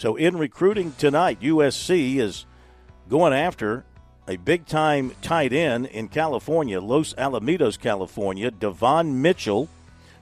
[0.00, 2.46] So in recruiting tonight, USC is
[3.10, 3.84] going after
[4.26, 9.68] a big time tight end in California, Los Alamitos, California, Devon Mitchell,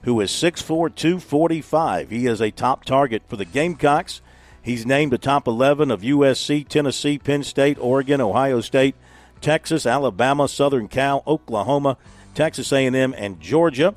[0.01, 2.09] who is 6'4, 245.
[2.09, 4.21] He is a top target for the Gamecocks.
[4.61, 8.95] He's named the top 11 of USC, Tennessee, Penn State, Oregon, Ohio State,
[9.39, 11.95] Texas, Alabama, Southern Cal, Oklahoma,
[12.35, 13.95] Texas A&M, and Georgia.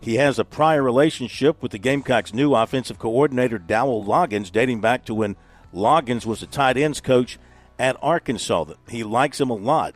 [0.00, 5.04] He has a prior relationship with the Gamecocks' new offensive coordinator, Dowell Loggins, dating back
[5.04, 5.36] to when
[5.74, 7.38] Loggins was the tight ends coach
[7.78, 8.64] at Arkansas.
[8.88, 9.94] He likes him a lot.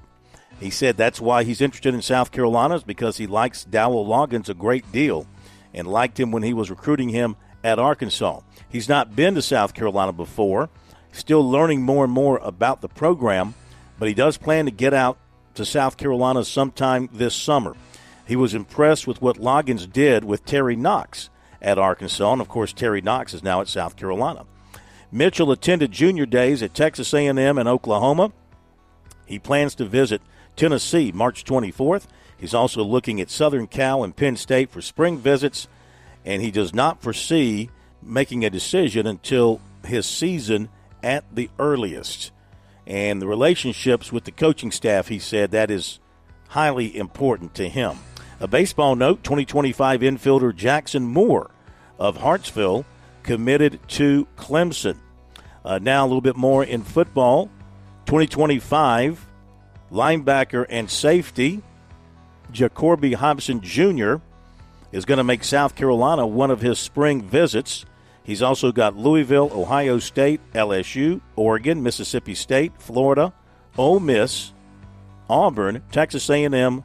[0.60, 4.48] He said that's why he's interested in South Carolina is because he likes Dowell Loggins
[4.48, 5.26] a great deal
[5.72, 8.40] and liked him when he was recruiting him at Arkansas.
[8.68, 10.68] He's not been to South Carolina before,
[11.12, 13.54] still learning more and more about the program,
[13.98, 15.18] but he does plan to get out
[15.54, 17.74] to South Carolina sometime this summer.
[18.26, 22.72] He was impressed with what Loggins did with Trey Knox at Arkansas, and of course
[22.72, 24.46] Trey Knox is now at South Carolina.
[25.12, 28.32] Mitchell attended junior days at Texas A&M and Oklahoma.
[29.26, 30.20] He plans to visit
[30.56, 32.06] Tennessee March 24th.
[32.36, 35.68] He's also looking at Southern Cal and Penn State for spring visits,
[36.24, 37.70] and he does not foresee
[38.02, 40.68] making a decision until his season
[41.02, 42.32] at the earliest.
[42.86, 46.00] And the relationships with the coaching staff, he said, that is
[46.48, 47.96] highly important to him.
[48.40, 51.50] A baseball note 2025 infielder Jackson Moore
[51.98, 52.84] of Hartsville
[53.22, 54.98] committed to Clemson.
[55.64, 57.46] Uh, now, a little bit more in football
[58.06, 59.24] 2025
[59.90, 61.62] linebacker and safety
[62.50, 64.16] Jacoby Hobson Jr.
[64.92, 67.84] is going to make South Carolina one of his spring visits.
[68.22, 73.32] He's also got Louisville, Ohio State, LSU, Oregon, Mississippi State, Florida,
[73.76, 74.52] Ole Miss,
[75.28, 76.84] Auburn, Texas A&M,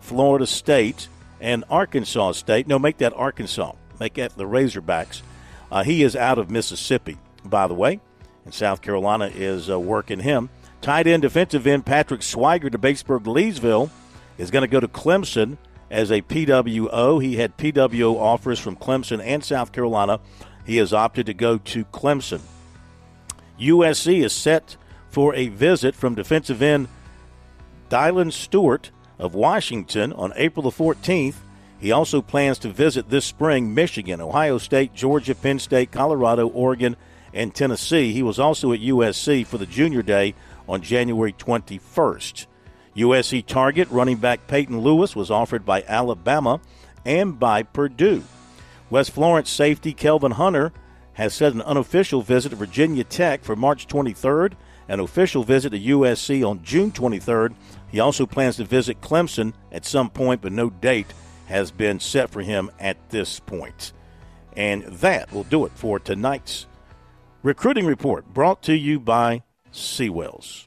[0.00, 1.08] Florida State,
[1.40, 2.66] and Arkansas State.
[2.66, 3.72] No, make that Arkansas.
[4.00, 5.22] Make that the Razorbacks.
[5.70, 8.00] Uh, he is out of Mississippi, by the way,
[8.44, 10.48] and South Carolina is uh, working him.
[10.80, 13.90] Tight end defensive end Patrick Swiger to Batesburg Leesville
[14.38, 15.56] is going to go to Clemson
[15.90, 17.22] as a PWO.
[17.22, 20.20] He had PWO offers from Clemson and South Carolina.
[20.64, 22.40] He has opted to go to Clemson.
[23.58, 24.76] USC is set
[25.08, 26.88] for a visit from defensive end
[27.88, 31.36] Dylan Stewart of Washington on April the 14th.
[31.78, 36.96] He also plans to visit this spring Michigan, Ohio State, Georgia, Penn State, Colorado, Oregon,
[37.34, 38.12] and Tennessee.
[38.12, 40.34] He was also at USC for the junior day
[40.68, 42.46] on January 21st.
[42.96, 46.60] USC target running back Peyton Lewis was offered by Alabama
[47.04, 48.24] and by Purdue.
[48.88, 50.72] West Florence safety Kelvin Hunter
[51.14, 54.52] has set an unofficial visit to Virginia Tech for March 23rd,
[54.88, 57.54] an official visit to USC on June 23rd.
[57.90, 61.12] He also plans to visit Clemson at some point, but no date
[61.46, 63.92] has been set for him at this point.
[64.56, 66.66] And that will do it for tonight's
[67.42, 69.42] recruiting report brought to you by
[69.72, 70.66] Seawells.